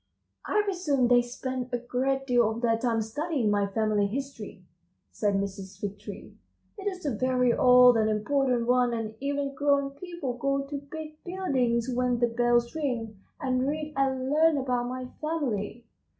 "I 0.47 0.63
presume 0.65 1.09
they 1.09 1.21
spend 1.21 1.69
a 1.71 1.77
great 1.77 2.25
deal 2.25 2.49
of 2.49 2.61
their 2.63 2.75
time 2.75 3.03
studying 3.03 3.51
my 3.51 3.67
family 3.67 4.07
history," 4.07 4.63
said 5.11 5.35
Mrs. 5.35 5.77
Fig 5.79 5.99
Tree. 5.99 6.39
"It 6.79 6.87
is 6.87 7.05
a 7.05 7.13
very 7.13 7.53
old 7.53 7.97
and 7.97 8.09
important 8.09 8.65
one, 8.65 8.95
and 8.95 9.13
even 9.19 9.53
grown 9.53 9.91
people 9.91 10.39
go 10.39 10.63
to 10.65 10.81
big 10.91 11.23
buildings 11.23 11.87
when 11.93 12.17
the 12.17 12.25
bells 12.29 12.73
ring, 12.73 13.19
and 13.39 13.67
read 13.67 13.93
and 13.95 14.31
learn 14.31 14.57
about 14.57 14.87
my 14.89 15.05
family." 15.21 15.85